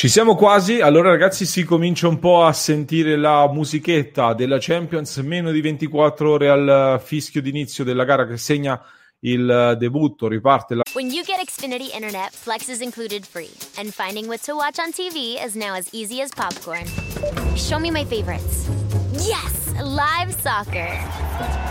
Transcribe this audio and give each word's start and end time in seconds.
Ci 0.00 0.08
siamo 0.08 0.34
quasi, 0.34 0.80
allora 0.80 1.10
ragazzi 1.10 1.44
si 1.44 1.62
comincia 1.62 2.08
un 2.08 2.18
po' 2.18 2.42
a 2.42 2.54
sentire 2.54 3.18
la 3.18 3.46
musichetta 3.52 4.32
della 4.32 4.56
Champions, 4.58 5.18
meno 5.18 5.50
di 5.50 5.60
24 5.60 6.30
ore 6.30 6.48
al 6.48 6.98
fischio 7.04 7.42
d'inizio 7.42 7.84
della 7.84 8.04
gara 8.04 8.26
che 8.26 8.38
segna 8.38 8.82
il 9.18 9.76
debutto, 9.78 10.26
riparte 10.26 10.74
la... 10.74 10.82
When 10.94 11.10
you 11.10 11.22
get 11.22 11.38
Xfinity 11.44 11.92
Internet, 11.92 12.30
Flex 12.32 12.68
is 12.68 12.80
included 12.80 13.26
free, 13.26 13.50
and 13.76 13.92
finding 13.92 14.26
what 14.26 14.40
to 14.46 14.54
watch 14.54 14.78
on 14.78 14.90
TV 14.90 15.36
is 15.36 15.54
now 15.54 15.74
as 15.74 15.86
easy 15.92 16.22
as 16.22 16.30
popcorn. 16.34 16.86
Show 17.56 17.78
me 17.78 17.90
my 17.90 18.06
favorites. 18.06 18.70
Yes, 19.12 19.68
live 19.82 20.32
soccer. 20.40 20.88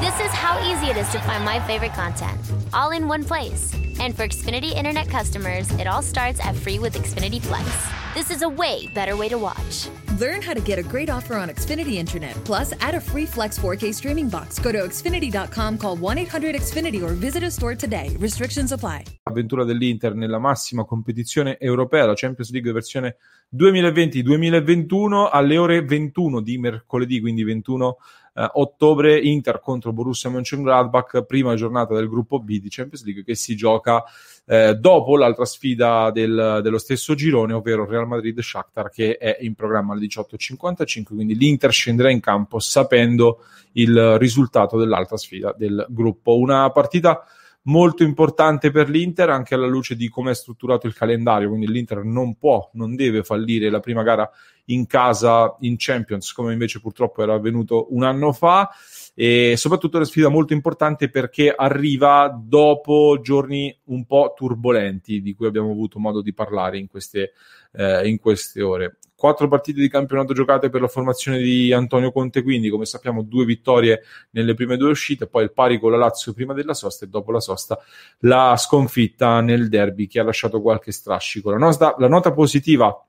This 0.02 0.14
is 0.20 0.32
how 0.32 0.60
easy 0.70 0.92
it 0.92 0.98
is 0.98 1.10
to 1.14 1.20
find 1.22 1.44
my 1.44 1.60
favorite 1.62 1.96
content, 1.96 2.38
all 2.76 2.92
in 2.92 3.08
one 3.08 3.24
place. 3.24 3.74
And 4.00 4.16
for 4.16 4.28
Xfinity 4.28 4.76
Internet 4.76 5.10
customers, 5.10 5.68
it 5.80 5.88
all 5.88 6.04
starts 6.04 6.40
at 6.46 6.56
free 6.56 6.78
with 6.78 6.94
Xfinity 6.94 7.42
Flex. 7.42 7.99
This 8.16 8.32
is 8.32 8.42
a 8.42 8.50
way 8.50 8.88
better 8.88 9.16
way 9.16 9.30
to 9.30 9.38
watch. 9.38 9.88
Learn 10.18 10.42
how 10.42 10.56
to 10.56 10.60
get 10.60 10.80
a 10.80 10.84
great 10.84 11.12
offer 11.12 11.36
on 11.36 11.50
Xfinity 11.50 11.94
Internet. 11.94 12.44
Plus, 12.44 12.74
add 12.80 12.96
a 12.96 13.00
free 13.00 13.28
Flex 13.28 13.60
4K 13.60 13.94
streaming 13.94 14.30
box. 14.30 14.58
Go 14.58 14.72
to 14.72 14.80
Xfinity.com, 14.80 15.78
call 15.78 15.96
1 15.96 16.18
800 16.18 16.56
Xfinity, 16.56 17.04
or 17.04 17.14
visit 17.14 17.44
a 17.44 17.52
store 17.52 17.76
today. 17.76 18.16
Restrictions 18.20 18.72
apply. 18.72 19.04
Avventura 19.30 19.64
dell'Inter 19.64 20.14
nella 20.14 20.40
massima 20.40 20.86
competizione 20.86 21.58
europea, 21.58 22.06
la 22.06 22.14
Champions 22.16 22.52
League 22.52 22.72
versione 22.72 23.18
2020-2021 23.56 25.30
alle 25.32 25.58
ore 25.58 25.84
21 25.84 26.42
di 26.42 26.58
mercoledì, 26.58 27.20
quindi 27.20 27.44
21 27.44 27.98
eh, 28.36 28.50
ottobre 28.54 29.20
Inter 29.20 29.60
contro 29.60 29.92
Borussia 29.92 30.30
Mönchengladbach, 30.30 31.24
prima 31.24 31.56
giornata 31.56 31.96
del 31.96 32.08
gruppo 32.08 32.40
B 32.40 32.60
di 32.60 32.70
Champions 32.70 33.04
League 33.04 33.24
che 33.24 33.36
si 33.36 33.56
gioca 33.56 34.04
eh, 34.46 34.76
dopo 34.76 35.18
l'altra 35.18 35.46
sfida 35.46 36.12
del, 36.12 36.60
dello 36.64 36.78
stesso 36.78 37.16
girone, 37.16 37.54
ovvero 37.54 37.86
Real 37.86 38.08
Madrid-Shakhtar 38.08 38.90
che 38.90 39.18
è 39.18 39.38
in 39.42 39.56
programma 39.56 39.94
alle 39.94 40.06
18.55, 40.06 41.04
quindi 41.04 41.36
l'Inter 41.36 41.72
scenderà 41.72 42.12
in 42.12 42.20
campo 42.20 42.60
sapendo 42.60 43.44
il 43.74 44.18
risultato 44.18 44.78
dell'altra 44.78 45.18
sfida 45.18 45.54
del 45.58 45.86
gruppo. 45.90 46.38
Una 46.38 46.70
partita 46.72 47.24
molto 47.64 48.04
importante 48.04 48.72
per 48.72 48.90
l'Inter 48.90 49.30
anche 49.30 49.54
alla 49.54 49.68
luce 49.68 49.96
di 49.96 50.10
come 50.10 50.32
è 50.32 50.36
strutturato 50.36 50.88
il 50.88 50.94
calendario, 50.94 51.50
quindi 51.50 51.68
l'Inter 51.68 52.04
non 52.04 52.38
può, 52.38 52.70
non 52.74 52.96
deve 52.96 53.24
fallire 53.24 53.70
la 53.70 53.80
prima 53.80 54.04
gara 54.04 54.30
in 54.70 54.86
casa 54.88 55.56
in 55.62 55.76
Champions, 55.78 56.32
come 56.34 56.54
invece 56.54 56.80
purtroppo 56.80 57.22
era 57.22 57.34
avvenuto 57.34 57.88
un 57.94 58.04
anno 58.04 58.34
fa 58.34 58.70
e 59.14 59.56
soprattutto 59.58 59.98
una 59.98 60.06
sfida 60.06 60.30
molto 60.30 60.54
importante 60.54 61.10
perché 61.10 61.54
arriva 61.54 62.34
dopo 62.42 63.20
giorni 63.22 63.78
un 63.86 64.06
po' 64.06 64.34
turbolenti 64.36 65.22
di 65.22 65.36
cui 65.36 65.48
abbiamo 65.48 65.72
avuto 65.72 66.00
modo 66.00 66.22
di 66.22 66.34
parlare 66.34 66.78
in 66.78 66.88
queste, 66.88 67.34
eh, 67.74 68.08
in 68.08 68.20
queste 68.20 68.62
ore. 68.62 68.98
Quattro 69.16 69.50
partite 69.50 69.82
di 69.82 69.90
campionato 69.90 70.32
giocate 70.34 70.70
per 70.70 70.80
la 70.80 70.88
formazione 70.88 71.40
di 71.40 71.74
Antonio 71.74 72.14
Conte, 72.14 72.42
quindi 72.42 72.70
come 72.70 72.86
sappiamo 72.86 73.22
due 73.22 73.44
vittorie 73.44 74.04
nelle 74.30 74.54
prime 74.54 74.78
due 74.78 74.92
uscite, 74.92 75.28
poi 75.28 75.44
il 75.44 75.52
pari 75.52 75.78
con 75.78 75.92
la 75.92 75.98
Lazio 75.98 76.32
prima 76.32 76.54
della 76.54 76.74
sosta 76.74 77.04
e 77.04 77.10
dopo 77.10 77.34
la 77.34 77.42
sosta 77.42 77.78
la 78.20 78.56
sconfitta 78.56 79.42
nel 79.42 79.68
derby 79.68 80.08
che 80.08 80.22
ha 80.22 80.24
lasciato 80.24 80.62
qualche 80.62 80.94
strascico. 80.94 81.52
La, 81.52 81.58
nostra, 81.58 81.94
la 81.98 82.08
nota 82.08 82.32
positiva 82.32 83.04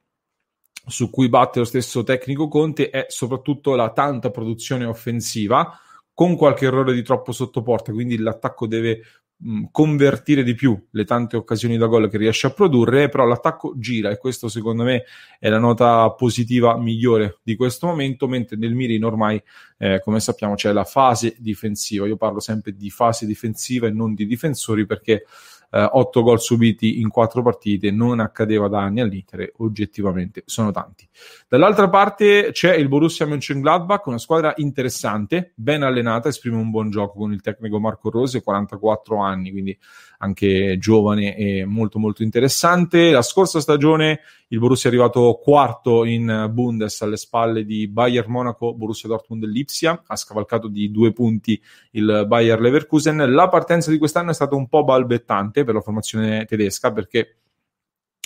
su 0.86 1.10
cui 1.10 1.28
batte 1.28 1.58
lo 1.58 1.64
stesso 1.64 2.02
tecnico 2.02 2.48
Conte 2.48 2.90
è 2.90 3.06
soprattutto 3.08 3.74
la 3.74 3.90
tanta 3.90 4.30
produzione 4.30 4.84
offensiva 4.84 5.78
con 6.12 6.36
qualche 6.36 6.66
errore 6.66 6.92
di 6.92 7.02
troppo 7.02 7.32
sotto 7.32 7.62
porta, 7.62 7.92
quindi 7.92 8.18
l'attacco 8.18 8.66
deve 8.66 9.00
mh, 9.36 9.64
convertire 9.70 10.42
di 10.42 10.54
più 10.54 10.78
le 10.90 11.04
tante 11.04 11.36
occasioni 11.36 11.78
da 11.78 11.86
gol 11.86 12.10
che 12.10 12.18
riesce 12.18 12.46
a 12.46 12.50
produrre, 12.50 13.08
però 13.08 13.24
l'attacco 13.24 13.74
gira 13.78 14.10
e 14.10 14.18
questo 14.18 14.48
secondo 14.48 14.82
me 14.82 15.04
è 15.38 15.48
la 15.48 15.58
nota 15.58 16.10
positiva 16.10 16.76
migliore 16.76 17.38
di 17.42 17.56
questo 17.56 17.86
momento, 17.86 18.28
mentre 18.28 18.56
nel 18.56 18.74
Mirin 18.74 19.04
ormai, 19.04 19.42
eh, 19.78 20.00
come 20.04 20.20
sappiamo, 20.20 20.56
c'è 20.56 20.72
la 20.72 20.84
fase 20.84 21.36
difensiva. 21.38 22.06
Io 22.06 22.16
parlo 22.16 22.40
sempre 22.40 22.74
di 22.76 22.90
fase 22.90 23.24
difensiva 23.24 23.86
e 23.86 23.90
non 23.90 24.14
di 24.14 24.26
difensori 24.26 24.84
perché 24.84 25.24
eh, 25.70 25.88
8 25.92 26.22
gol 26.22 26.40
subiti 26.40 27.00
in 27.00 27.08
4 27.08 27.42
partite 27.42 27.90
non 27.90 28.20
accadeva 28.20 28.68
da 28.68 28.80
anni 28.80 29.00
all'Inter, 29.00 29.52
oggettivamente 29.58 30.42
sono 30.46 30.70
tanti. 30.70 31.08
Dall'altra 31.48 31.88
parte 31.88 32.50
c'è 32.52 32.74
il 32.74 32.88
Borussia 32.88 33.26
Mönchengladbach, 33.26 34.06
una 34.06 34.18
squadra 34.18 34.52
interessante, 34.56 35.52
ben 35.54 35.82
allenata, 35.82 36.28
esprime 36.28 36.56
un 36.56 36.70
buon 36.70 36.90
gioco 36.90 37.18
con 37.18 37.32
il 37.32 37.40
tecnico 37.40 37.78
Marco 37.78 38.10
Rose, 38.10 38.42
44 38.42 39.18
anni, 39.18 39.50
quindi 39.50 39.78
anche 40.18 40.76
giovane 40.78 41.36
e 41.36 41.64
molto 41.64 41.98
molto 41.98 42.22
interessante. 42.22 43.10
La 43.10 43.22
scorsa 43.22 43.60
stagione 43.60 44.20
il 44.52 44.58
Borussia 44.58 44.90
è 44.90 44.92
arrivato 44.92 45.38
quarto 45.40 46.04
in 46.04 46.48
Bundes 46.52 47.02
alle 47.02 47.16
spalle 47.16 47.64
di 47.64 47.86
Bayern 47.86 48.30
Monaco, 48.30 48.74
Borussia 48.74 49.08
Dortmund 49.08 49.44
e 49.44 49.46
Lipsia, 49.46 50.02
ha 50.04 50.16
scavalcato 50.16 50.66
di 50.66 50.90
due 50.90 51.12
punti 51.12 51.60
il 51.92 52.24
Bayer 52.26 52.60
Leverkusen. 52.60 53.32
La 53.32 53.48
partenza 53.48 53.92
di 53.92 53.98
quest'anno 53.98 54.30
è 54.30 54.34
stata 54.34 54.56
un 54.56 54.68
po' 54.68 54.82
balbettante 54.82 55.62
per 55.62 55.74
la 55.74 55.80
formazione 55.80 56.46
tedesca 56.46 56.92
perché 56.92 57.36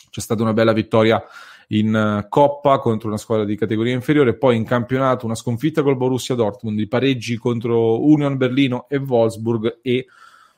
c'è 0.09 0.21
stata 0.21 0.41
una 0.41 0.55
bella 0.55 0.73
vittoria 0.73 1.23
in 1.69 2.25
Coppa 2.31 2.79
contro 2.79 3.09
una 3.09 3.19
squadra 3.19 3.45
di 3.45 3.57
categoria 3.57 3.93
inferiore, 3.93 4.35
poi 4.35 4.57
in 4.57 4.65
campionato 4.65 5.27
una 5.27 5.35
sconfitta 5.35 5.83
col 5.83 5.99
Borussia 5.99 6.35
Dortmund, 6.35 6.79
i 6.79 6.89
pareggi 6.89 7.37
contro 7.37 8.03
Union 8.03 8.39
Berlino 8.39 8.87
e 8.89 8.97
Wolfsburg 8.97 9.81
e 9.83 10.07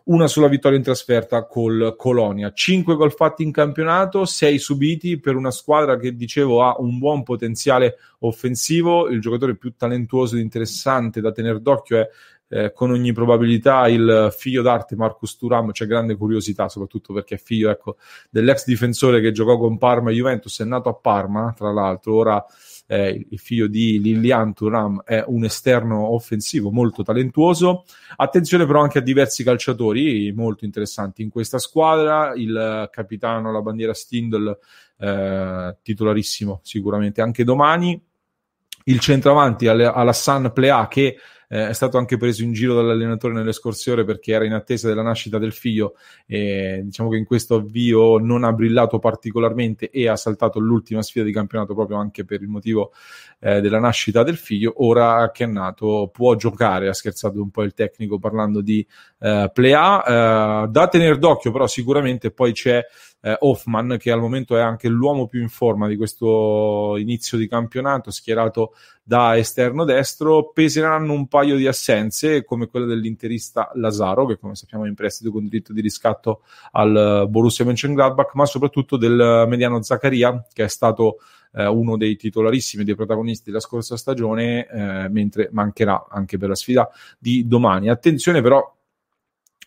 una 0.06 0.28
sola 0.28 0.46
vittoria 0.46 0.78
in 0.78 0.84
trasferta 0.84 1.46
col 1.46 1.94
Colonia. 1.96 2.52
Cinque 2.52 2.94
gol 2.94 3.12
fatti 3.12 3.42
in 3.42 3.50
campionato, 3.50 4.24
sei 4.24 4.58
subiti 4.58 5.18
per 5.18 5.34
una 5.34 5.50
squadra 5.50 5.96
che 5.96 6.14
dicevo 6.14 6.62
ha 6.62 6.76
un 6.78 6.98
buon 6.98 7.22
potenziale 7.22 7.96
offensivo. 8.20 9.08
Il 9.08 9.20
giocatore 9.20 9.56
più 9.56 9.74
talentuoso 9.76 10.36
ed 10.36 10.42
interessante 10.42 11.20
da 11.20 11.32
tenere 11.32 11.60
d'occhio 11.60 11.98
è 11.98 12.08
eh, 12.48 12.72
con 12.72 12.90
ogni 12.90 13.12
probabilità 13.12 13.88
il 13.88 14.34
figlio 14.36 14.62
d'arte 14.62 14.96
Marcus 14.96 15.36
Turam. 15.36 15.72
C'è 15.72 15.86
grande 15.86 16.16
curiosità, 16.16 16.68
soprattutto 16.68 17.12
perché 17.12 17.36
è 17.36 17.38
figlio 17.38 17.70
ecco, 17.70 17.96
dell'ex 18.30 18.64
difensore 18.64 19.20
che 19.20 19.32
giocò 19.32 19.58
con 19.58 19.78
Parma 19.78 20.10
e 20.10 20.14
Juventus, 20.14 20.60
è 20.60 20.64
nato 20.64 20.88
a 20.88 20.94
Parma, 20.94 21.52
tra 21.56 21.72
l'altro. 21.72 22.14
Ora 22.14 22.44
eh, 22.86 23.26
il 23.28 23.38
figlio 23.38 23.66
di 23.66 24.00
Lilian 24.00 24.54
Turam 24.54 25.02
è 25.04 25.24
un 25.26 25.44
esterno 25.44 26.12
offensivo 26.12 26.70
molto 26.70 27.02
talentuoso. 27.02 27.84
Attenzione 28.16 28.66
però 28.66 28.80
anche 28.80 28.98
a 28.98 29.02
diversi 29.02 29.42
calciatori 29.42 30.32
molto 30.32 30.64
interessanti 30.64 31.22
in 31.22 31.30
questa 31.30 31.58
squadra, 31.58 32.32
il 32.34 32.88
capitano, 32.92 33.52
la 33.52 33.60
bandiera 33.60 33.92
Stindl, 33.92 34.56
eh, 34.98 35.76
titolarissimo 35.82 36.60
sicuramente 36.62 37.20
anche 37.20 37.44
domani, 37.44 38.00
il 38.84 39.00
centravanti 39.00 39.66
Alassane 39.66 40.52
Plea 40.52 40.86
che 40.86 41.16
eh, 41.48 41.68
è 41.68 41.72
stato 41.72 41.98
anche 41.98 42.16
preso 42.16 42.42
in 42.42 42.52
giro 42.52 42.74
dall'allenatore 42.74 43.34
nelle 43.34 43.52
scorse 43.52 43.90
ore 43.92 44.04
perché 44.04 44.32
era 44.32 44.44
in 44.44 44.52
attesa 44.52 44.88
della 44.88 45.02
nascita 45.02 45.38
del 45.38 45.52
figlio 45.52 45.94
e 46.26 46.80
diciamo 46.84 47.10
che 47.10 47.16
in 47.16 47.24
questo 47.24 47.56
avvio 47.56 48.18
non 48.18 48.44
ha 48.44 48.52
brillato 48.52 48.98
particolarmente 48.98 49.90
e 49.90 50.08
ha 50.08 50.16
saltato 50.16 50.58
l'ultima 50.58 51.02
sfida 51.02 51.24
di 51.24 51.32
campionato 51.32 51.74
proprio 51.74 51.98
anche 51.98 52.24
per 52.24 52.42
il 52.42 52.48
motivo 52.48 52.92
eh, 53.40 53.60
della 53.60 53.78
nascita 53.78 54.22
del 54.22 54.36
figlio. 54.36 54.74
Ora 54.84 55.30
che 55.32 55.44
è 55.44 55.46
nato 55.46 56.10
può 56.12 56.34
giocare, 56.34 56.88
ha 56.88 56.94
scherzato 56.94 57.40
un 57.40 57.50
po' 57.50 57.62
il 57.62 57.74
tecnico 57.74 58.18
parlando 58.18 58.60
di 58.60 58.86
eh, 59.20 59.50
Plea. 59.52 60.04
Eh, 60.64 60.68
da 60.68 60.88
tenere 60.88 61.18
d'occhio 61.18 61.52
però 61.52 61.66
sicuramente 61.66 62.30
poi 62.30 62.52
c'è 62.52 62.84
eh, 63.26 63.36
Hoffman, 63.40 63.96
che 63.98 64.12
al 64.12 64.20
momento 64.20 64.56
è 64.56 64.60
anche 64.60 64.88
l'uomo 64.88 65.26
più 65.26 65.40
in 65.40 65.48
forma 65.48 65.88
di 65.88 65.96
questo 65.96 66.96
inizio 66.96 67.36
di 67.36 67.48
campionato, 67.48 68.12
schierato 68.12 68.74
da 69.02 69.36
esterno 69.36 69.84
destro, 69.84 70.50
peseranno 70.52 71.12
un 71.12 71.26
paio 71.36 71.56
di 71.56 71.66
assenze 71.66 72.44
come 72.46 72.66
quella 72.66 72.86
dell'interista 72.86 73.70
Lazaro, 73.74 74.24
che 74.24 74.38
come 74.38 74.54
sappiamo 74.54 74.86
è 74.86 74.88
in 74.88 74.94
prestito 74.94 75.30
con 75.30 75.44
diritto 75.44 75.74
di 75.74 75.82
riscatto 75.82 76.40
al 76.72 77.26
Borussia 77.28 77.66
Mönchengladbach, 77.66 78.32
ma 78.32 78.46
soprattutto 78.46 78.96
del 78.96 79.44
mediano 79.46 79.82
Zaccaria, 79.82 80.46
che 80.50 80.64
è 80.64 80.68
stato 80.68 81.18
eh, 81.52 81.66
uno 81.66 81.98
dei 81.98 82.16
titolarissimi, 82.16 82.84
dei 82.84 82.94
protagonisti 82.94 83.50
della 83.50 83.60
scorsa 83.60 83.98
stagione, 83.98 84.66
eh, 84.66 85.08
mentre 85.10 85.50
mancherà 85.52 86.06
anche 86.08 86.38
per 86.38 86.48
la 86.48 86.54
sfida 86.54 86.88
di 87.18 87.46
domani. 87.46 87.90
Attenzione 87.90 88.40
però 88.40 88.74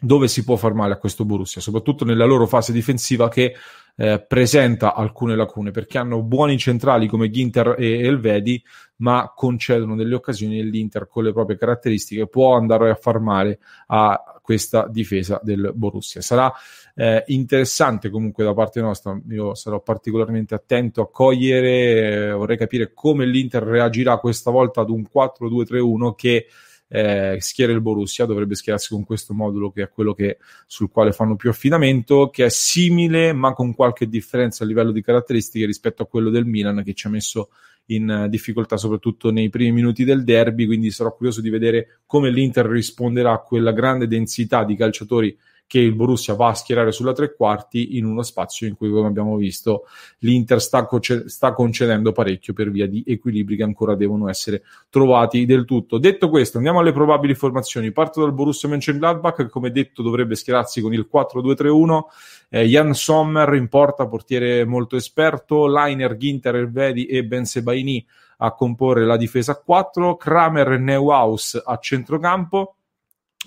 dove 0.01 0.27
si 0.27 0.43
può 0.43 0.55
far 0.55 0.73
male 0.73 0.93
a 0.93 0.97
questo 0.97 1.23
Borussia, 1.23 1.61
soprattutto 1.61 2.03
nella 2.03 2.25
loro 2.25 2.47
fase 2.47 2.71
difensiva 2.71 3.29
che 3.29 3.53
eh, 4.01 4.21
presenta 4.25 4.95
alcune 4.95 5.35
lacune 5.35 5.71
perché 5.71 5.97
hanno 5.97 6.21
buoni 6.21 6.57
centrali 6.57 7.05
come 7.07 7.29
Ginter 7.29 7.75
e 7.77 8.05
Elvedi, 8.05 8.63
ma 8.97 9.33
concedono 9.35 9.97
delle 9.97 10.15
occasioni 10.15 10.57
e 10.57 10.63
l'Inter 10.63 11.05
con 11.05 11.25
le 11.25 11.33
proprie 11.33 11.57
caratteristiche 11.57 12.27
può 12.27 12.55
andare 12.55 12.91
a 12.91 12.95
far 12.95 13.19
male 13.19 13.59
a 13.87 14.39
questa 14.41 14.87
difesa 14.87 15.41
del 15.43 15.73
Borussia. 15.75 16.21
Sarà 16.21 16.51
eh, 16.95 17.25
interessante 17.27 18.09
comunque 18.09 18.45
da 18.45 18.53
parte 18.53 18.79
nostra, 18.79 19.19
io 19.29 19.53
sarò 19.53 19.81
particolarmente 19.81 20.55
attento 20.55 21.01
a 21.01 21.11
cogliere, 21.11 22.27
eh, 22.27 22.31
vorrei 22.31 22.57
capire 22.57 22.93
come 22.93 23.25
l'Inter 23.25 23.63
reagirà 23.63 24.17
questa 24.17 24.49
volta 24.49 24.79
ad 24.79 24.89
un 24.89 25.03
4-2-3-1 25.13 26.15
che 26.15 26.47
eh, 26.89 27.37
schiera 27.39 27.71
il 27.71 27.81
Borussia, 27.81 28.25
dovrebbe 28.25 28.55
schierarsi 28.55 28.89
con 28.89 29.05
questo 29.05 29.33
modulo 29.33 29.71
che 29.71 29.83
è 29.83 29.89
quello 29.89 30.13
che, 30.13 30.37
sul 30.65 30.89
quale 30.89 31.11
fanno 31.11 31.35
più 31.35 31.49
affidamento, 31.49 32.29
che 32.29 32.45
è 32.45 32.49
simile 32.49 33.31
ma 33.31 33.53
con 33.53 33.73
qualche 33.73 34.09
differenza 34.09 34.63
a 34.63 34.67
livello 34.67 34.91
di 34.91 35.01
caratteristiche 35.01 35.65
rispetto 35.65 36.03
a 36.03 36.07
quello 36.07 36.29
del 36.29 36.45
Milan 36.45 36.83
che 36.83 36.93
ci 36.93 37.07
ha 37.07 37.09
messo 37.09 37.49
in 37.89 38.27
difficoltà 38.29 38.77
soprattutto 38.77 39.31
nei 39.31 39.49
primi 39.49 39.71
minuti 39.71 40.03
del 40.03 40.23
derby, 40.23 40.65
quindi 40.65 40.91
sarò 40.91 41.15
curioso 41.15 41.41
di 41.41 41.49
vedere 41.49 42.01
come 42.05 42.29
l'Inter 42.29 42.65
risponderà 42.67 43.31
a 43.31 43.39
quella 43.39 43.71
grande 43.71 44.07
densità 44.07 44.63
di 44.63 44.75
calciatori 44.75 45.35
che 45.69 45.77
il 45.77 45.93
Borussia 45.93 46.33
va 46.33 46.47
a 46.47 46.55
schierare 46.55 46.91
sulla 46.91 47.13
tre 47.13 47.35
quarti 47.35 47.95
in 47.99 48.05
uno 48.05 48.23
spazio 48.23 48.65
in 48.65 48.75
cui, 48.75 48.89
come 48.89 49.05
abbiamo 49.05 49.35
visto, 49.35 49.83
l'Inter 50.17 50.59
sta, 50.59 50.87
conce- 50.87 51.29
sta 51.29 51.53
concedendo 51.53 52.11
parecchio 52.11 52.53
per 52.53 52.71
via 52.71 52.87
di 52.87 53.03
equilibri 53.05 53.55
che 53.55 53.61
ancora 53.61 53.93
devono 53.93 54.29
essere 54.29 54.63
trovati 54.89 55.45
del 55.45 55.65
tutto. 55.65 55.99
Detto 55.99 56.27
questo, 56.29 56.57
andiamo 56.57 56.79
alle 56.79 56.91
probabili 56.91 57.35
formazioni. 57.35 57.91
Parto 57.91 58.21
dal 58.21 58.33
Borussia 58.33 58.67
Mönchengladbach, 58.67 59.35
che 59.35 59.49
come 59.49 59.69
detto 59.69 60.01
dovrebbe 60.01 60.33
schierarsi 60.33 60.81
con 60.81 60.91
il 60.91 61.07
4-2-3-1. 61.07 61.99
Eh, 62.49 62.63
Jan 62.63 62.95
Sommer 62.95 63.53
in 63.53 63.67
porta, 63.67 64.07
portiere 64.07 64.65
molto 64.65 64.95
esperto, 64.95 65.67
Liner, 65.67 66.17
Ginter, 66.17 66.55
Elvedi 66.55 67.05
e 67.05 67.23
Ben 67.23 67.45
Sebaini 67.45 68.03
a 68.37 68.53
comporre 68.53 69.05
la 69.05 69.17
difesa 69.17 69.51
a 69.51 69.61
4, 69.63 70.15
Kramer 70.15 70.71
e 70.71 70.77
Neuhaus 70.79 71.61
a 71.63 71.77
centrocampo 71.77 72.73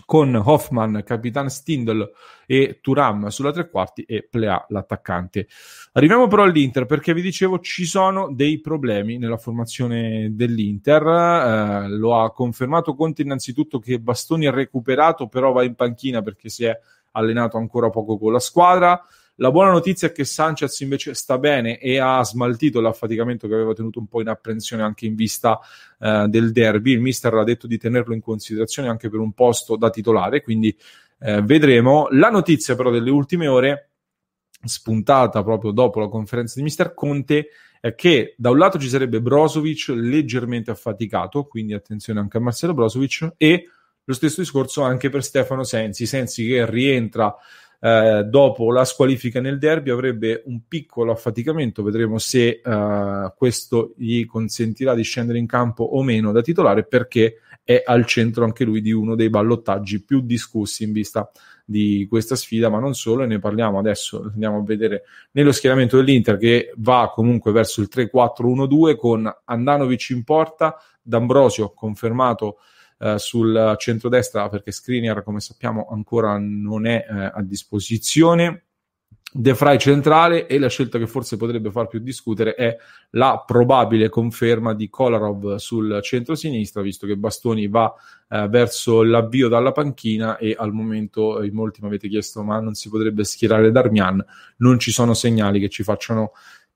con 0.06 0.34
Hoffman, 0.34 1.02
Capitan 1.04 1.50
Stindl 1.50 2.10
e 2.46 2.78
Turam 2.80 3.28
sulla 3.28 3.52
tre 3.52 3.68
quarti 3.68 4.02
e 4.02 4.26
Plea 4.28 4.64
l'attaccante. 4.68 5.46
Arriviamo 5.92 6.28
però 6.28 6.44
all'Inter 6.44 6.86
perché 6.86 7.12
vi 7.12 7.22
dicevo 7.22 7.60
ci 7.60 7.84
sono 7.84 8.32
dei 8.32 8.60
problemi 8.60 9.18
nella 9.18 9.36
formazione 9.36 10.30
dell'Inter, 10.32 11.02
eh, 11.06 11.88
lo 11.88 12.18
ha 12.18 12.32
confermato 12.32 12.94
Conte 12.94 13.22
innanzitutto 13.22 13.78
che 13.78 14.00
Bastoni 14.00 14.46
ha 14.46 14.50
recuperato 14.50 15.28
però 15.28 15.52
va 15.52 15.62
in 15.62 15.74
panchina 15.74 16.22
perché 16.22 16.48
si 16.48 16.64
è 16.64 16.78
allenato 17.12 17.58
ancora 17.58 17.90
poco 17.90 18.18
con 18.18 18.32
la 18.32 18.40
squadra. 18.40 19.06
La 19.37 19.50
buona 19.50 19.70
notizia 19.70 20.08
è 20.08 20.12
che 20.12 20.25
Sanchez 20.25 20.81
invece 20.81 21.14
sta 21.14 21.38
bene 21.38 21.79
e 21.79 21.99
ha 21.99 22.23
smaltito 22.23 22.81
l'affaticamento 22.81 23.49
che 23.49 23.55
aveva 23.55 23.73
tenuto 23.73 23.99
un 23.99 24.06
po' 24.06 24.20
in 24.20 24.29
apprensione 24.29 24.82
anche 24.82 25.06
in 25.06 25.14
vista 25.14 25.58
eh, 25.99 26.26
del 26.29 26.52
derby. 26.52 26.93
Il 26.93 27.00
mister 27.00 27.32
ha 27.34 27.44
detto 27.44 27.67
di 27.67 27.79
tenerlo 27.79 28.12
in 28.12 28.20
considerazione 28.20 28.88
anche 28.88 29.08
per 29.08 29.20
un 29.20 29.32
posto 29.32 29.76
da 29.76 29.88
titolare, 29.90 30.43
quindi 30.43 30.76
eh, 31.20 31.40
vedremo. 31.43 32.08
La 32.11 32.31
notizia 32.31 32.76
però 32.76 32.90
delle 32.90 33.11
ultime 33.11 33.46
ore, 33.49 33.90
spuntata 34.64 35.43
proprio 35.43 35.70
dopo 35.70 35.99
la 35.99 36.08
conferenza 36.08 36.55
di 36.56 36.62
mister 36.62 36.93
Conte, 36.93 37.49
è 37.81 37.94
che 37.94 38.34
da 38.37 38.50
un 38.50 38.58
lato 38.58 38.79
ci 38.79 38.88
sarebbe 38.88 39.20
Brozovic 39.20 39.88
leggermente 39.88 40.70
affaticato, 40.70 41.44
quindi 41.46 41.73
attenzione 41.73 42.20
anche 42.20 42.37
a 42.37 42.40
Marcelo 42.40 42.75
Brozovic, 42.75 43.32
e 43.38 43.69
lo 44.05 44.14
stesso 44.14 44.40
discorso 44.40 44.82
anche 44.82 45.11
per 45.11 45.25
Stefano 45.25 45.64
Sensi, 45.64 46.06
Sensi 46.06 46.46
che 46.46 46.69
rientra 46.69 47.34
eh, 47.84 48.25
dopo 48.29 48.70
la 48.70 48.84
squalifica 48.84 49.40
nel 49.40 49.58
derby 49.58 49.90
avrebbe 49.90 50.44
un 50.46 50.61
piccolo 50.69 51.11
affaticamento, 51.11 51.82
vedremo 51.82 52.19
se 52.19 52.61
eh, 52.64 53.32
questo 53.37 53.94
gli 53.96 54.25
consentirà 54.25 54.94
di 54.94 55.02
scendere 55.02 55.38
in 55.38 55.46
campo 55.46 55.82
o 55.82 56.00
meno 56.05 56.31
da 56.31 56.43
titolare 56.43 56.84
perché 56.84 57.38
è 57.64 57.82
al 57.84 58.06
centro 58.06 58.44
anche 58.44 58.62
lui 58.62 58.81
di 58.81 58.93
uno 58.93 59.17
dei 59.17 59.31
ballottaggi 59.31 60.05
più 60.05 60.20
discussi 60.20 60.84
in 60.84 60.93
vista 60.93 61.29
di 61.64 62.06
questa 62.08 62.37
sfida, 62.37 62.69
ma 62.69 62.79
non 62.79 62.94
solo, 62.94 63.25
e 63.25 63.26
ne 63.26 63.40
parliamo 63.40 63.81
adesso, 63.81 64.31
andiamo 64.32 64.58
a 64.58 64.62
vedere 64.62 65.02
nello 65.32 65.50
schieramento 65.50 65.96
dell'Inter 65.96 66.37
che 66.37 66.73
va 66.76 67.11
comunque 67.12 67.50
verso 67.50 67.81
il 67.81 67.88
3-4-1-2 67.93 68.94
con 68.94 69.32
Andanovic 69.44 70.11
in 70.11 70.23
porta, 70.23 70.76
D'Ambrosio 71.02 71.73
confermato 71.75 72.58
eh, 73.02 73.19
sul 73.19 73.75
centrodestra 73.78 74.49
perché 74.49 74.70
Skriniar 74.70 75.25
come 75.25 75.40
sappiamo 75.40 75.88
ancora 75.90 76.38
non 76.38 76.87
è 76.87 77.04
eh, 77.08 77.31
a 77.34 77.43
disposizione. 77.43 78.66
De 79.34 79.54
Frey 79.54 79.78
centrale 79.78 80.46
e 80.46 80.58
la 80.58 80.69
scelta 80.69 80.99
che 80.99 81.06
forse 81.06 81.38
potrebbe 81.38 81.70
far 81.70 81.87
più 81.87 82.00
discutere 82.00 82.54
è 82.54 82.76
la 83.12 83.43
probabile 83.46 84.10
conferma 84.10 84.75
di 84.75 84.90
Kolarov 84.90 85.54
sul 85.54 86.00
centro-sinistra, 86.02 86.82
visto 86.82 87.06
che 87.06 87.16
Bastoni 87.16 87.66
va 87.66 87.94
eh, 88.28 88.46
verso 88.49 89.02
l'avvio 89.02 89.48
dalla 89.48 89.72
panchina 89.72 90.37
e 90.37 90.55
al 90.56 90.75
momento 90.75 91.43
in 91.43 91.55
molti 91.55 91.81
mi 91.81 91.87
avete 91.87 92.08
chiesto 92.08 92.43
ma 92.43 92.60
non 92.60 92.75
si 92.75 92.90
potrebbe 92.90 93.25
schierare 93.25 93.72
Darmian, 93.72 94.22
non 94.58 94.78
ci 94.78 94.93
sono 94.93 95.14
segnali 95.14 95.60
che 95.60 95.70
ci 95.70 95.82
facciano 95.82 96.32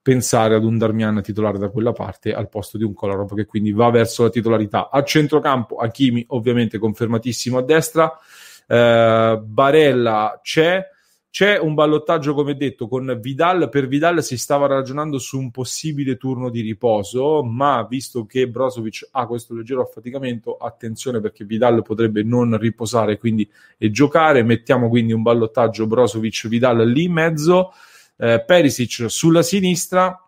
pensare 0.06 0.54
ad 0.54 0.62
un 0.62 0.78
Darmian 0.78 1.20
titolare 1.20 1.58
da 1.58 1.68
quella 1.68 1.90
parte 1.90 2.32
al 2.32 2.48
posto 2.48 2.78
di 2.78 2.84
un 2.84 2.94
Kolarov 2.94 3.34
che 3.34 3.44
quindi 3.44 3.72
va 3.72 3.90
verso 3.90 4.22
la 4.22 4.28
titolarità. 4.30 4.88
A 4.88 5.02
centrocampo 5.02 5.78
Hakimi 5.78 6.24
ovviamente 6.28 6.78
confermatissimo 6.78 7.58
a 7.58 7.62
destra, 7.62 8.16
eh, 8.68 9.40
Barella 9.42 10.38
c'è, 10.44 10.80
c'è 11.28 11.58
un 11.58 11.74
ballottaggio 11.74 12.34
come 12.34 12.54
detto 12.54 12.86
con 12.86 13.18
Vidal, 13.20 13.68
per 13.68 13.88
Vidal 13.88 14.22
si 14.22 14.38
stava 14.38 14.68
ragionando 14.68 15.18
su 15.18 15.40
un 15.40 15.50
possibile 15.50 16.16
turno 16.16 16.50
di 16.50 16.60
riposo, 16.60 17.42
ma 17.42 17.84
visto 17.90 18.26
che 18.26 18.48
Brozovic 18.48 19.08
ha 19.10 19.26
questo 19.26 19.56
leggero 19.56 19.82
affaticamento, 19.82 20.56
attenzione 20.56 21.18
perché 21.18 21.44
Vidal 21.44 21.82
potrebbe 21.82 22.22
non 22.22 22.56
riposare 22.58 23.18
quindi 23.18 23.50
e 23.76 23.90
giocare, 23.90 24.44
mettiamo 24.44 24.88
quindi 24.88 25.12
un 25.12 25.22
ballottaggio 25.22 25.88
Brozovic-Vidal 25.88 26.88
lì 26.88 27.02
in 27.02 27.12
mezzo 27.12 27.72
eh, 28.16 28.42
Perisic 28.44 29.06
sulla 29.08 29.42
sinistra. 29.42 30.20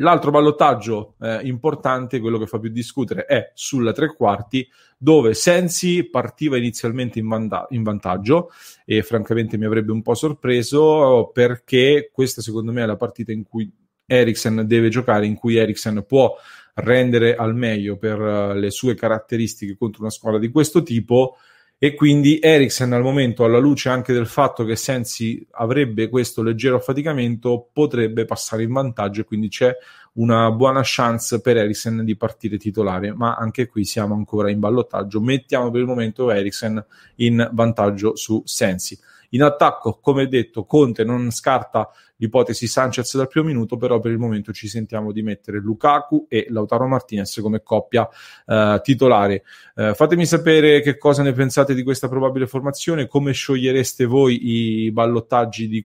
L'altro 0.00 0.30
ballottaggio 0.30 1.14
eh, 1.20 1.40
importante, 1.44 2.20
quello 2.20 2.38
che 2.38 2.46
fa 2.46 2.58
più 2.58 2.68
discutere, 2.68 3.24
è 3.24 3.50
sulla 3.54 3.92
tre 3.92 4.14
quarti, 4.14 4.68
dove 4.98 5.32
Sensi 5.32 6.04
partiva 6.04 6.58
inizialmente 6.58 7.18
in, 7.18 7.28
vanta- 7.28 7.66
in, 7.70 7.82
vantaggio 7.82 8.50
e 8.84 9.02
francamente 9.02 9.56
mi 9.56 9.64
avrebbe 9.64 9.92
un 9.92 10.02
po' 10.02 10.14
sorpreso 10.14 11.30
perché 11.32 12.10
questa 12.12 12.42
secondo 12.42 12.72
me 12.72 12.82
è 12.82 12.86
la 12.86 12.96
partita 12.96 13.32
in 13.32 13.42
cui 13.42 13.72
Eriksen 14.04 14.66
deve 14.66 14.90
giocare, 14.90 15.24
in 15.24 15.34
cui 15.34 15.56
Eriksen 15.56 16.04
può 16.06 16.36
rendere 16.74 17.34
al 17.34 17.54
meglio 17.54 17.96
per 17.96 18.20
uh, 18.20 18.52
le 18.52 18.70
sue 18.70 18.94
caratteristiche 18.94 19.76
contro 19.76 20.02
una 20.02 20.10
squadra 20.10 20.38
di 20.38 20.50
questo 20.50 20.82
tipo 20.82 21.36
e 21.78 21.94
quindi 21.94 22.38
Eriksen 22.40 22.92
al 22.92 23.02
momento 23.02 23.44
alla 23.44 23.58
luce 23.58 23.90
anche 23.90 24.14
del 24.14 24.26
fatto 24.26 24.64
che 24.64 24.76
Sensi 24.76 25.46
avrebbe 25.52 26.08
questo 26.08 26.42
leggero 26.42 26.76
affaticamento 26.76 27.68
potrebbe 27.70 28.24
passare 28.24 28.62
in 28.62 28.72
vantaggio 28.72 29.20
e 29.20 29.24
quindi 29.24 29.48
c'è 29.48 29.76
una 30.16 30.50
buona 30.50 30.80
chance 30.82 31.40
per 31.40 31.56
Eriksen 31.56 32.04
di 32.04 32.16
partire 32.16 32.58
titolare 32.58 33.14
ma 33.14 33.34
anche 33.34 33.66
qui 33.66 33.84
siamo 33.84 34.14
ancora 34.14 34.50
in 34.50 34.60
ballottaggio 34.60 35.20
mettiamo 35.20 35.70
per 35.70 35.80
il 35.80 35.86
momento 35.86 36.30
Eriksen 36.30 36.84
in 37.16 37.48
vantaggio 37.52 38.16
su 38.16 38.42
Sensi 38.44 38.98
in 39.30 39.42
attacco, 39.42 39.98
come 40.00 40.28
detto, 40.28 40.64
Conte 40.64 41.04
non 41.04 41.30
scarta 41.30 41.90
l'ipotesi 42.16 42.66
Sanchez 42.66 43.16
dal 43.16 43.28
primo 43.28 43.46
minuto, 43.46 43.76
però 43.76 43.98
per 43.98 44.12
il 44.12 44.18
momento 44.18 44.52
ci 44.52 44.68
sentiamo 44.68 45.12
di 45.12 45.22
mettere 45.22 45.58
Lukaku 45.58 46.26
e 46.28 46.46
Lautaro 46.48 46.86
Martinez 46.86 47.40
come 47.40 47.62
coppia 47.62 48.08
eh, 48.46 48.80
titolare. 48.82 49.42
Eh, 49.74 49.94
fatemi 49.94 50.26
sapere 50.26 50.80
che 50.80 50.96
cosa 50.96 51.22
ne 51.22 51.32
pensate 51.32 51.74
di 51.74 51.82
questa 51.82 52.08
probabile 52.08 52.46
formazione, 52.46 53.06
come 53.06 53.32
sciogliereste 53.32 54.04
voi 54.04 54.86
i 54.86 54.92
ballottaggi 54.92 55.68
di 55.68 55.84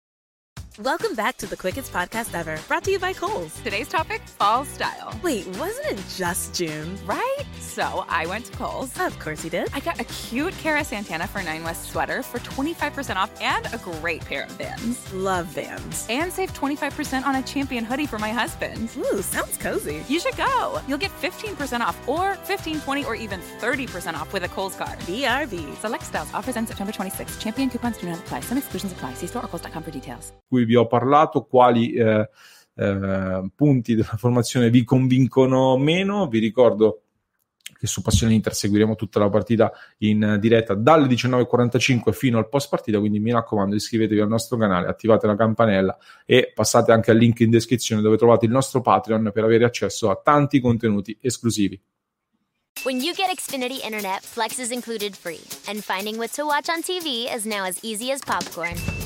Welcome 0.79 1.15
back 1.15 1.35
to 1.39 1.47
the 1.47 1.57
quickest 1.57 1.91
podcast 1.91 2.33
ever, 2.33 2.57
brought 2.69 2.85
to 2.85 2.91
you 2.91 2.97
by 2.99 3.11
Kohl's. 3.11 3.53
Today's 3.59 3.89
topic 3.89 4.21
fall 4.21 4.63
style. 4.63 5.13
Wait, 5.21 5.45
wasn't 5.57 5.85
it 5.87 6.01
just 6.15 6.55
June? 6.55 6.97
Right? 7.05 7.43
So 7.59 8.05
I 8.07 8.25
went 8.25 8.45
to 8.45 8.53
Kohl's. 8.53 8.97
Of 8.97 9.19
course 9.19 9.43
you 9.43 9.49
did. 9.49 9.67
I 9.73 9.81
got 9.81 9.99
a 9.99 10.05
cute 10.05 10.53
Cara 10.59 10.85
Santana 10.85 11.27
for 11.27 11.43
Nine 11.43 11.65
West 11.65 11.91
sweater 11.91 12.23
for 12.23 12.39
25% 12.39 13.17
off 13.17 13.29
and 13.41 13.65
a 13.73 13.77
great 13.79 14.23
pair 14.23 14.43
of 14.43 14.51
Vans. 14.51 15.11
Love 15.13 15.47
Vans. 15.47 16.07
And 16.09 16.31
save 16.31 16.53
25% 16.53 17.25
on 17.25 17.35
a 17.35 17.41
champion 17.41 17.83
hoodie 17.83 18.07
for 18.07 18.17
my 18.17 18.29
husband. 18.31 18.89
Ooh, 18.97 19.21
sounds 19.21 19.57
cozy. 19.57 20.05
You 20.07 20.21
should 20.21 20.37
go. 20.37 20.81
You'll 20.87 20.97
get 20.97 21.11
15% 21.21 21.81
off 21.81 21.99
or 22.07 22.35
15, 22.35 22.79
20, 22.79 23.03
or 23.03 23.15
even 23.15 23.41
30% 23.59 24.13
off 24.13 24.31
with 24.31 24.45
a 24.45 24.47
Kohl's 24.47 24.77
card. 24.77 24.97
BRB. 24.99 25.75
Select 25.81 26.03
styles. 26.05 26.33
Offers 26.33 26.55
end 26.55 26.69
September 26.69 26.93
26th. 26.93 27.41
Champion 27.41 27.69
coupons 27.69 27.97
do 27.97 28.07
not 28.07 28.19
apply. 28.19 28.39
Some 28.39 28.57
exclusions 28.57 28.93
apply. 28.93 29.15
See 29.15 29.27
store 29.27 29.43
or 29.43 29.49
kohls.com 29.49 29.83
for 29.83 29.91
details. 29.91 30.31
Cui 30.61 30.65
vi 30.65 30.75
ho 30.75 30.87
parlato, 30.87 31.43
quali 31.43 31.93
eh, 31.93 32.29
eh, 32.75 33.51
punti 33.55 33.95
della 33.95 34.15
formazione 34.17 34.69
vi 34.69 34.83
convincono 34.83 35.77
meno. 35.77 36.27
Vi 36.27 36.39
ricordo 36.39 37.01
che 37.77 37.87
su 37.87 38.03
Passione 38.03 38.33
Inter 38.33 38.53
seguiremo 38.53 38.95
tutta 38.95 39.17
la 39.17 39.29
partita 39.29 39.71
in 39.99 40.37
diretta 40.39 40.75
dalle 40.75 41.07
19.45 41.07 42.11
fino 42.11 42.37
al 42.37 42.47
post 42.47 42.69
partita, 42.69 42.99
quindi 42.99 43.19
mi 43.19 43.31
raccomando 43.31 43.73
iscrivetevi 43.75 44.19
al 44.19 44.27
nostro 44.27 44.55
canale, 44.57 44.87
attivate 44.87 45.25
la 45.25 45.35
campanella 45.35 45.97
e 46.25 46.51
passate 46.53 46.91
anche 46.91 47.09
al 47.09 47.17
link 47.17 47.39
in 47.39 47.49
descrizione 47.49 48.03
dove 48.03 48.17
trovate 48.17 48.45
il 48.45 48.51
nostro 48.51 48.81
Patreon 48.81 49.31
per 49.33 49.43
avere 49.43 49.65
accesso 49.65 50.11
a 50.11 50.19
tanti 50.23 50.59
contenuti 50.59 51.17
esclusivi. 51.19 51.81
When 52.83 52.99
you 52.99 53.13
get 53.13 53.29
Xfinity 53.35 53.83
Internet, 53.83 54.21
Flex 54.21 54.57
is 54.57 54.71
included 54.71 55.15
free, 55.15 55.41
and 55.67 55.83
finding 55.83 56.17
what 56.17 56.31
to 56.33 56.45
watch 56.45 56.69
on 56.69 56.81
TV 56.81 57.27
is 57.31 57.45
now 57.45 57.63
as 57.63 57.77
easy 57.83 58.11
as 58.11 58.21
popcorn. 58.23 58.90